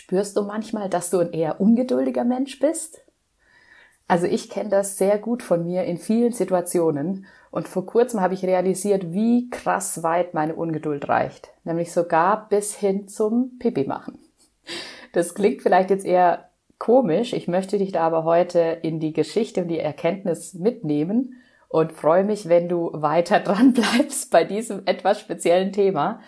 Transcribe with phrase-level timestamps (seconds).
[0.00, 3.02] Spürst du manchmal, dass du ein eher ungeduldiger Mensch bist?
[4.08, 8.32] Also ich kenne das sehr gut von mir in vielen Situationen und vor kurzem habe
[8.32, 14.18] ich realisiert, wie krass weit meine Ungeduld reicht, nämlich sogar bis hin zum Pipi machen.
[15.12, 16.48] Das klingt vielleicht jetzt eher
[16.78, 21.34] komisch, ich möchte dich da aber heute in die Geschichte und die Erkenntnis mitnehmen
[21.68, 26.20] und freue mich, wenn du weiter dran bleibst bei diesem etwas speziellen Thema.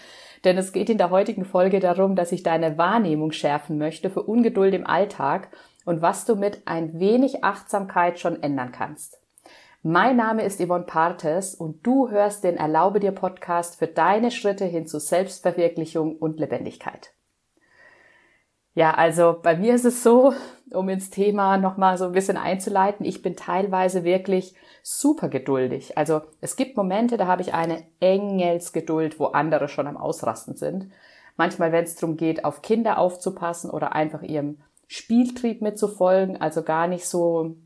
[0.44, 4.22] Denn es geht in der heutigen Folge darum, dass ich deine Wahrnehmung schärfen möchte für
[4.22, 5.48] Ungeduld im Alltag
[5.84, 9.20] und was du mit ein wenig Achtsamkeit schon ändern kannst.
[9.84, 14.64] Mein Name ist Yvonne Partes und du hörst den Erlaube dir Podcast für deine Schritte
[14.64, 17.12] hin zu Selbstverwirklichung und Lebendigkeit.
[18.74, 20.32] Ja, also bei mir ist es so,
[20.72, 25.98] um ins Thema nochmal so ein bisschen einzuleiten, ich bin teilweise wirklich super geduldig.
[25.98, 30.90] Also es gibt Momente, da habe ich eine Engelsgeduld, wo andere schon am Ausrasten sind.
[31.36, 36.86] Manchmal, wenn es darum geht, auf Kinder aufzupassen oder einfach ihrem Spieltrieb mitzufolgen, also gar
[36.86, 37.56] nicht so,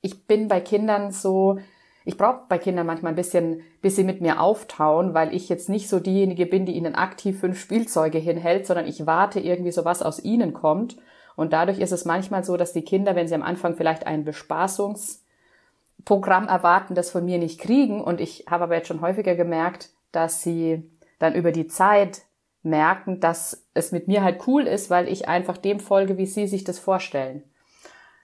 [0.00, 1.58] ich bin bei Kindern so,
[2.04, 5.68] ich brauche bei Kindern manchmal ein bisschen, bis sie mit mir auftauen, weil ich jetzt
[5.68, 9.84] nicht so diejenige bin, die ihnen aktiv fünf Spielzeuge hinhält, sondern ich warte irgendwie so
[9.84, 10.96] was aus ihnen kommt.
[11.36, 14.24] Und dadurch ist es manchmal so, dass die Kinder, wenn sie am Anfang vielleicht ein
[14.24, 18.02] Bespaßungsprogramm erwarten, das von mir nicht kriegen.
[18.02, 22.22] Und ich habe aber jetzt schon häufiger gemerkt, dass sie dann über die Zeit
[22.62, 26.46] merken, dass es mit mir halt cool ist, weil ich einfach dem folge, wie sie
[26.46, 27.42] sich das vorstellen.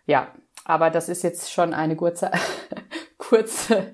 [0.06, 0.28] Ja,
[0.64, 2.30] aber das ist jetzt schon eine kurze,
[3.18, 3.92] kurze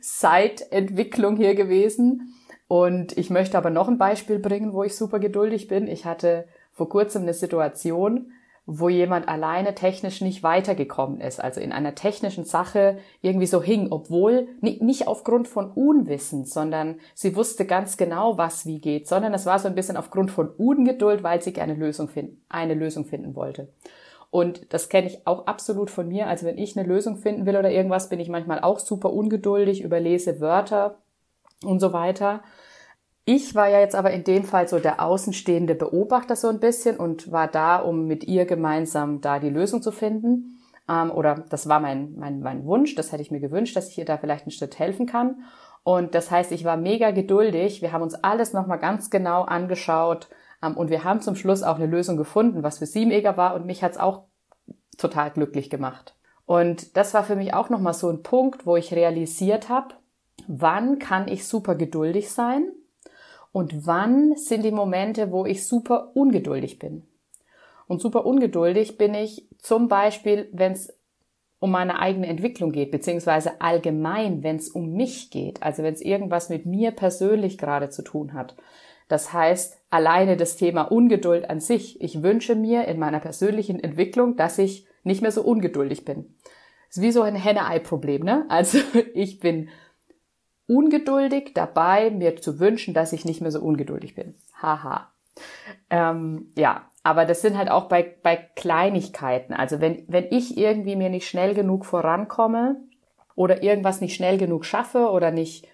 [0.00, 2.34] Zeitentwicklung hier gewesen.
[2.68, 5.88] Und ich möchte aber noch ein Beispiel bringen, wo ich super geduldig bin.
[5.88, 8.32] Ich hatte vor kurzem eine Situation,
[8.66, 13.88] wo jemand alleine technisch nicht weitergekommen ist, also in einer technischen Sache irgendwie so hing,
[13.90, 19.46] obwohl nicht aufgrund von Unwissen, sondern sie wusste ganz genau, was wie geht, sondern es
[19.46, 23.34] war so ein bisschen aufgrund von Ungeduld, weil sie eine Lösung finden, eine Lösung finden
[23.34, 23.68] wollte.
[24.30, 26.28] Und das kenne ich auch absolut von mir.
[26.28, 29.82] Also wenn ich eine Lösung finden will oder irgendwas, bin ich manchmal auch super ungeduldig,
[29.82, 30.98] überlese Wörter
[31.64, 32.42] und so weiter.
[33.24, 36.96] Ich war ja jetzt aber in dem Fall so der außenstehende Beobachter so ein bisschen
[36.96, 40.58] und war da, um mit ihr gemeinsam da die Lösung zu finden.
[40.88, 43.98] Ähm, oder das war mein, mein, mein Wunsch, das hätte ich mir gewünscht, dass ich
[43.98, 45.44] ihr da vielleicht einen Schritt helfen kann.
[45.82, 47.82] Und das heißt, ich war mega geduldig.
[47.82, 50.28] Wir haben uns alles nochmal ganz genau angeschaut
[50.62, 53.66] und wir haben zum Schluss auch eine Lösung gefunden, was für sie mega war und
[53.66, 54.24] mich hat's auch
[54.98, 56.14] total glücklich gemacht.
[56.44, 59.94] Und das war für mich auch nochmal so ein Punkt, wo ich realisiert habe,
[60.48, 62.72] wann kann ich super geduldig sein
[63.52, 67.06] und wann sind die Momente, wo ich super ungeduldig bin.
[67.86, 70.92] Und super ungeduldig bin ich zum Beispiel, wenn es
[71.58, 76.00] um meine eigene Entwicklung geht, beziehungsweise allgemein, wenn es um mich geht, also wenn es
[76.00, 78.56] irgendwas mit mir persönlich gerade zu tun hat.
[79.10, 82.00] Das heißt, alleine das Thema Ungeduld an sich.
[82.00, 86.36] Ich wünsche mir in meiner persönlichen Entwicklung, dass ich nicht mehr so ungeduldig bin.
[86.88, 88.46] Ist wie so ein Henne-Ei-Problem, ne?
[88.48, 88.78] Also
[89.14, 89.68] ich bin
[90.68, 94.36] ungeduldig dabei, mir zu wünschen, dass ich nicht mehr so ungeduldig bin.
[94.62, 95.10] Haha.
[95.90, 99.54] Ähm, ja, aber das sind halt auch bei, bei Kleinigkeiten.
[99.54, 102.76] Also wenn, wenn ich irgendwie mir nicht schnell genug vorankomme
[103.34, 105.66] oder irgendwas nicht schnell genug schaffe oder nicht,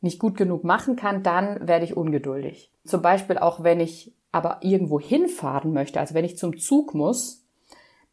[0.00, 2.72] nicht gut genug machen kann, dann werde ich ungeduldig.
[2.84, 7.44] Zum Beispiel auch, wenn ich aber irgendwo hinfahren möchte, also wenn ich zum Zug muss,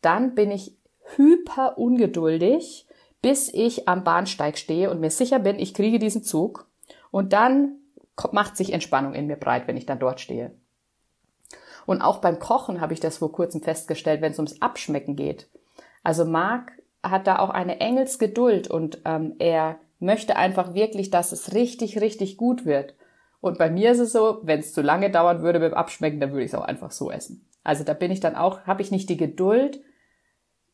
[0.02, 0.78] dann bin ich
[1.16, 2.88] hyper ungeduldig,
[3.22, 6.68] bis ich am Bahnsteig stehe und mir sicher bin, ich kriege diesen Zug.
[7.12, 7.78] Und dann
[8.32, 10.52] macht sich Entspannung in mir breit, wenn ich dann dort stehe.
[11.86, 15.48] Und auch beim Kochen habe ich das vor kurzem festgestellt, wenn es ums Abschmecken geht.
[16.04, 16.72] Also Marc
[17.02, 22.38] hat da auch eine Engelsgeduld und ähm, er möchte einfach wirklich, dass es richtig, richtig
[22.38, 22.96] gut wird.
[23.42, 26.32] Und bei mir ist es so, wenn es zu lange dauern würde dem Abschmecken, dann
[26.32, 27.48] würde ich es auch einfach so essen.
[27.64, 29.82] Also da bin ich dann auch, habe ich nicht die Geduld,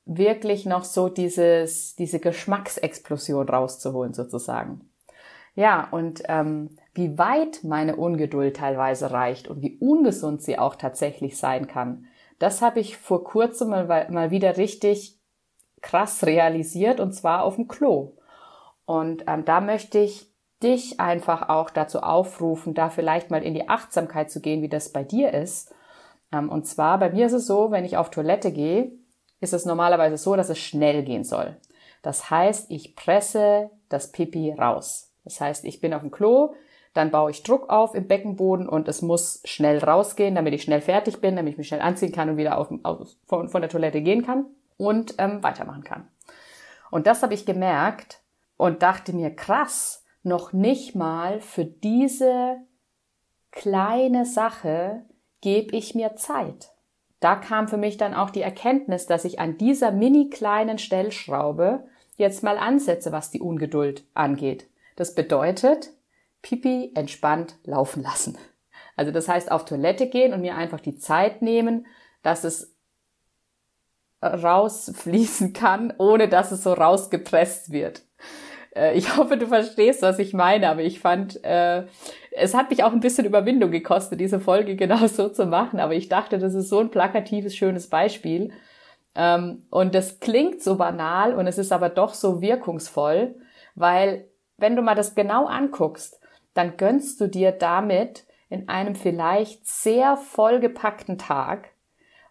[0.05, 4.89] wirklich noch so dieses, diese Geschmacksexplosion rauszuholen sozusagen.
[5.55, 11.37] Ja, und ähm, wie weit meine Ungeduld teilweise reicht und wie ungesund sie auch tatsächlich
[11.37, 12.05] sein kann,
[12.39, 15.19] das habe ich vor kurzem mal, mal wieder richtig
[15.81, 18.13] krass realisiert und zwar auf dem Klo.
[18.85, 23.69] Und ähm, da möchte ich dich einfach auch dazu aufrufen, da vielleicht mal in die
[23.69, 25.73] Achtsamkeit zu gehen, wie das bei dir ist.
[26.31, 28.91] Ähm, und zwar bei mir ist es so, wenn ich auf Toilette gehe,
[29.41, 31.57] ist es normalerweise so, dass es schnell gehen soll.
[32.01, 35.11] Das heißt, ich presse das Pipi raus.
[35.23, 36.53] Das heißt, ich bin auf dem Klo,
[36.93, 40.81] dann baue ich Druck auf im Beckenboden und es muss schnell rausgehen, damit ich schnell
[40.81, 43.69] fertig bin, damit ich mich schnell anziehen kann und wieder auf, auf, von, von der
[43.69, 44.45] Toilette gehen kann
[44.77, 46.07] und ähm, weitermachen kann.
[46.91, 48.22] Und das habe ich gemerkt
[48.57, 52.57] und dachte mir, krass, noch nicht mal für diese
[53.51, 55.05] kleine Sache
[55.41, 56.71] gebe ich mir Zeit.
[57.19, 61.85] da kam für mich dann auch die Erkenntnis, dass ich an dieser mini kleinen Stellschraube
[62.17, 64.67] jetzt mal ansetze, was die Ungeduld angeht.
[64.97, 65.91] Das bedeutet,
[66.41, 68.37] Pipi entspannt laufen lassen.
[68.97, 71.87] Also das heißt, auf Toilette gehen und mir einfach die Zeit nehmen,
[72.23, 72.75] dass es
[74.21, 78.03] rausfließen kann, ohne dass es so rausgepresst wird.
[78.75, 81.83] Äh, ich hoffe, du verstehst, was ich meine, aber ich fand, äh,
[82.31, 85.93] es hat mich auch ein bisschen Überwindung gekostet, diese Folge genau so zu machen, aber
[85.93, 88.51] ich dachte, das ist so ein plakatives, schönes Beispiel.
[89.15, 93.35] Ähm, und das klingt so banal und es ist aber doch so wirkungsvoll,
[93.75, 94.27] weil
[94.57, 96.19] wenn du mal das genau anguckst,
[96.53, 101.69] dann gönnst du dir damit in einem vielleicht sehr vollgepackten Tag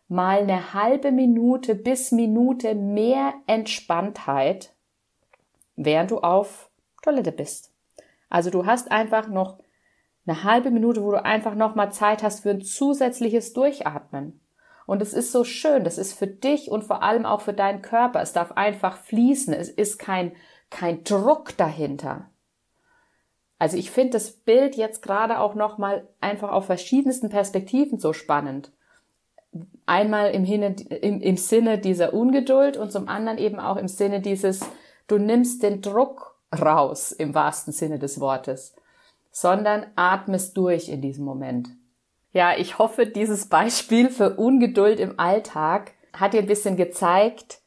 [0.08, 4.72] mal eine halbe Minute bis Minute mehr Entspanntheit,
[5.84, 6.70] während du auf
[7.02, 7.72] Toilette bist.
[8.28, 9.58] Also du hast einfach noch
[10.26, 14.40] eine halbe Minute, wo du einfach noch mal Zeit hast für ein zusätzliches Durchatmen.
[14.86, 17.82] Und es ist so schön, das ist für dich und vor allem auch für deinen
[17.82, 18.20] Körper.
[18.20, 19.54] Es darf einfach fließen.
[19.54, 20.32] Es ist kein,
[20.70, 22.30] kein Druck dahinter.
[23.58, 28.12] Also ich finde das Bild jetzt gerade auch noch mal einfach auf verschiedensten Perspektiven so
[28.12, 28.72] spannend.
[29.86, 34.20] Einmal im, Hinne, im, im Sinne dieser Ungeduld und zum anderen eben auch im Sinne
[34.20, 34.62] dieses,
[35.06, 38.74] du nimmst den Druck raus im wahrsten Sinne des Wortes,
[39.30, 41.68] sondern atmest durch in diesem Moment.
[42.32, 47.60] Ja, ich hoffe, dieses Beispiel für Ungeduld im Alltag hat dir ein bisschen gezeigt,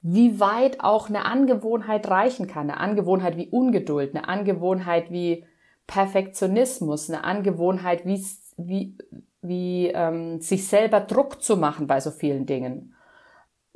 [0.00, 2.70] wie weit auch eine Angewohnheit reichen kann.
[2.70, 5.44] Eine Angewohnheit wie Ungeduld, eine Angewohnheit wie
[5.86, 8.24] Perfektionismus, eine Angewohnheit wie,
[8.56, 8.96] wie,
[9.42, 12.94] wie ähm, sich selber Druck zu machen bei so vielen Dingen.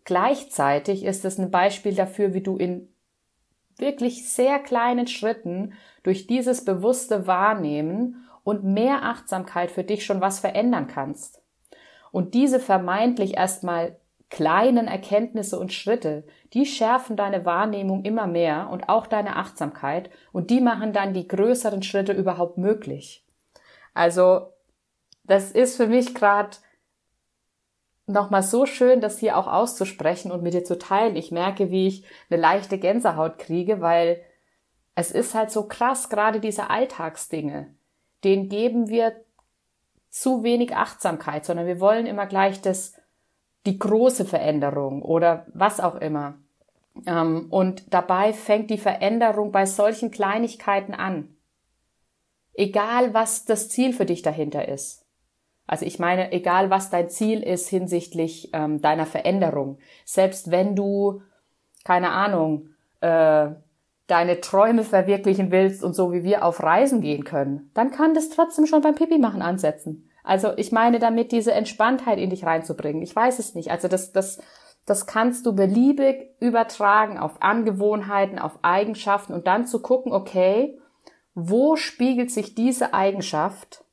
[0.04, 2.91] Gleichzeitig ist es ein Beispiel dafür, wie du in
[3.78, 10.40] wirklich sehr kleinen Schritten durch dieses bewusste Wahrnehmen und mehr Achtsamkeit für dich schon was
[10.40, 11.42] verändern kannst.
[12.10, 13.96] Und diese vermeintlich erstmal
[14.28, 16.24] kleinen Erkenntnisse und Schritte,
[16.54, 21.28] die schärfen deine Wahrnehmung immer mehr und auch deine Achtsamkeit und die machen dann die
[21.28, 23.26] größeren Schritte überhaupt möglich.
[23.94, 24.52] Also
[25.24, 26.56] das ist für mich gerade
[28.06, 31.16] nochmal so schön, das hier auch auszusprechen und mit dir zu teilen.
[31.16, 34.22] Ich merke, wie ich eine leichte Gänsehaut kriege, weil
[34.94, 37.74] es ist halt so krass, gerade diese Alltagsdinge,
[38.24, 39.14] denen geben wir
[40.10, 42.94] zu wenig Achtsamkeit, sondern wir wollen immer gleich das
[43.64, 46.34] die große Veränderung oder was auch immer.
[47.06, 51.36] Ähm, und dabei fängt die Veränderung bei solchen Kleinigkeiten an.
[52.54, 55.01] Egal, was das Ziel für dich dahinter ist.
[55.66, 59.78] Also ich meine, egal was dein Ziel ist hinsichtlich ähm, deiner Veränderung.
[60.04, 61.22] Selbst wenn du,
[61.84, 62.70] keine Ahnung,
[63.00, 63.50] äh,
[64.06, 68.28] deine Träume verwirklichen willst und so wie wir auf Reisen gehen können, dann kann das
[68.28, 70.10] trotzdem schon beim Pipi machen ansetzen.
[70.24, 73.02] Also ich meine damit, diese Entspanntheit in dich reinzubringen.
[73.02, 73.70] Ich weiß es nicht.
[73.70, 74.40] Also das, das,
[74.86, 80.78] das kannst du beliebig übertragen auf Angewohnheiten, auf Eigenschaften und dann zu gucken, okay,
[81.34, 83.84] wo spiegelt sich diese Eigenschaft,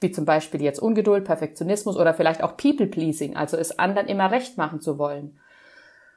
[0.00, 4.56] wie zum Beispiel jetzt Ungeduld, Perfektionismus oder vielleicht auch People-Pleasing, also es anderen immer recht
[4.56, 5.38] machen zu wollen.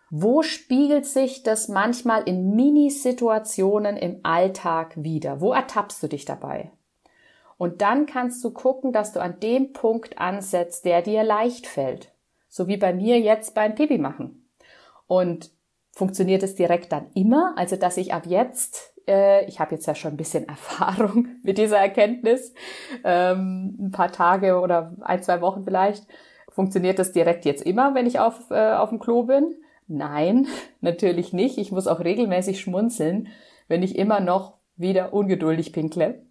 [0.09, 5.39] Wo spiegelt sich das manchmal in Mini-Situationen im Alltag wieder?
[5.39, 6.71] Wo ertappst du dich dabei?
[7.57, 12.11] Und dann kannst du gucken, dass du an dem Punkt ansetzt, der dir leicht fällt.
[12.49, 14.49] So wie bei mir jetzt beim Pipi machen.
[15.07, 15.51] Und
[15.91, 17.53] funktioniert es direkt dann immer?
[17.55, 21.57] Also, dass ich ab jetzt, äh, ich habe jetzt ja schon ein bisschen Erfahrung mit
[21.57, 22.53] dieser Erkenntnis,
[23.03, 26.05] ähm, ein paar Tage oder ein, zwei Wochen vielleicht.
[26.49, 29.55] Funktioniert das direkt jetzt immer, wenn ich auf, äh, auf dem Klo bin?
[29.87, 30.47] Nein,
[30.81, 31.57] natürlich nicht.
[31.57, 33.29] Ich muss auch regelmäßig schmunzeln,
[33.67, 36.25] wenn ich immer noch wieder ungeduldig pinkle.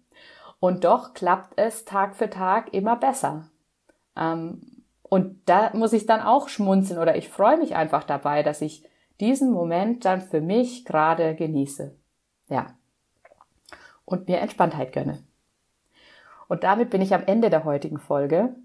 [0.59, 3.49] Und doch klappt es Tag für Tag immer besser.
[4.15, 8.61] Ähm, und da muss ich dann auch schmunzeln oder ich freue mich einfach dabei, dass
[8.61, 8.85] ich
[9.19, 11.95] diesen Moment dann für mich gerade genieße.
[12.51, 12.67] Ja.
[14.03, 15.17] Und mir Entspanntheit gönne.
[16.49, 18.55] Und damit bin ich am Ende der heutigen Folge.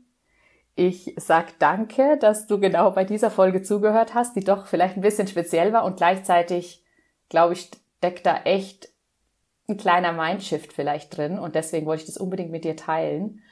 [0.75, 5.02] Ich sag danke, dass du genau bei dieser Folge zugehört hast, die doch vielleicht ein
[5.02, 6.85] bisschen speziell war und gleichzeitig,
[7.28, 8.88] glaube ich, steckt da echt
[9.69, 13.43] ein kleiner Mindshift vielleicht drin und deswegen wollte ich das unbedingt mit dir teilen.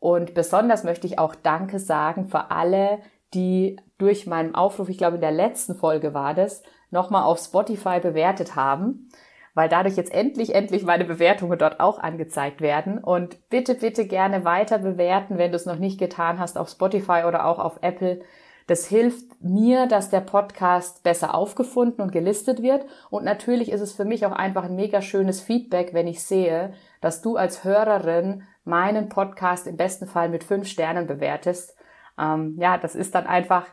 [0.00, 2.98] Und besonders möchte ich auch Danke sagen für alle,
[3.34, 8.00] die durch meinen Aufruf, ich glaube in der letzten Folge war das, nochmal auf Spotify
[8.00, 9.08] bewertet haben,
[9.56, 12.98] weil dadurch jetzt endlich, endlich meine Bewertungen dort auch angezeigt werden.
[12.98, 17.22] Und bitte, bitte gerne weiter bewerten, wenn du es noch nicht getan hast, auf Spotify
[17.26, 18.20] oder auch auf Apple.
[18.66, 22.84] Das hilft mir, dass der Podcast besser aufgefunden und gelistet wird.
[23.08, 26.74] Und natürlich ist es für mich auch einfach ein mega schönes Feedback, wenn ich sehe,
[27.00, 31.74] dass du als Hörerin meinen Podcast im besten Fall mit fünf Sternen bewertest.
[32.18, 33.64] ähm, ja, das ist dann einfach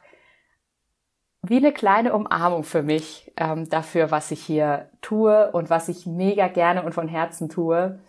[1.41, 6.07] wie eine kleine Umarmung für mich ähm, dafür, was ich hier tue und was ich
[6.07, 7.99] mega gerne und von Herzen tue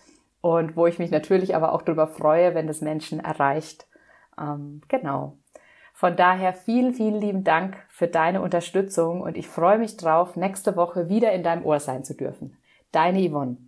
[0.41, 3.87] und wo ich mich natürlich aber auch darüber freue, wenn das Menschen erreicht.
[4.39, 5.37] Ähm, genau.
[5.93, 10.75] Von daher vielen, vielen lieben Dank für deine Unterstützung und ich freue mich drauf, nächste
[10.77, 12.57] Woche wieder in deinem Ohr sein zu dürfen.
[12.91, 13.59] Deine Yvonne.